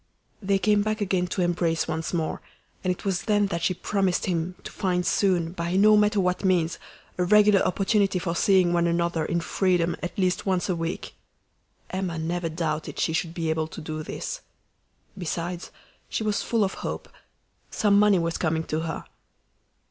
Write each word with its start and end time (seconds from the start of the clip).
They 0.41 0.57
came 0.57 0.81
back 0.81 0.99
again 0.99 1.27
to 1.27 1.43
embrace 1.43 1.87
once 1.87 2.11
more, 2.11 2.41
and 2.83 2.89
it 2.89 3.05
was 3.05 3.25
then 3.25 3.45
that 3.53 3.61
she 3.61 3.75
promised 3.75 4.25
him 4.25 4.55
to 4.63 4.71
find 4.71 5.05
soon, 5.05 5.51
by 5.51 5.75
no 5.75 5.95
matter 5.95 6.19
what 6.19 6.43
means, 6.43 6.79
a 7.19 7.23
regular 7.23 7.61
opportunity 7.61 8.17
for 8.17 8.35
seeing 8.35 8.73
one 8.73 8.87
another 8.87 9.23
in 9.23 9.41
freedom 9.41 9.95
at 10.01 10.17
least 10.17 10.43
once 10.43 10.67
a 10.69 10.75
week. 10.75 11.13
Emma 11.91 12.17
never 12.17 12.49
doubted 12.49 12.97
she 12.97 13.13
should 13.13 13.35
be 13.35 13.51
able 13.51 13.67
to 13.67 13.79
do 13.79 14.01
this. 14.01 14.41
Besides, 15.15 15.69
she 16.09 16.23
was 16.23 16.41
full 16.41 16.63
of 16.63 16.73
hope. 16.81 17.07
Some 17.69 17.99
money 17.99 18.17
was 18.17 18.39
coming 18.39 18.63
to 18.63 18.79
her. 18.79 19.05